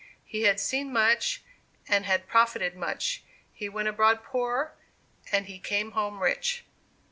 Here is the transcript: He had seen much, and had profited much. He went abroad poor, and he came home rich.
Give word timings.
He 0.25 0.45
had 0.45 0.59
seen 0.59 0.91
much, 0.91 1.43
and 1.87 2.07
had 2.07 2.27
profited 2.27 2.75
much. 2.75 3.21
He 3.53 3.69
went 3.69 3.87
abroad 3.87 4.23
poor, 4.23 4.73
and 5.31 5.45
he 5.45 5.59
came 5.59 5.91
home 5.91 6.23
rich. 6.23 6.63